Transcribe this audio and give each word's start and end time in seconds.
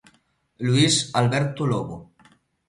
Luís 0.67 0.95
Alberto 1.21 1.63
Lobo. 1.73 1.97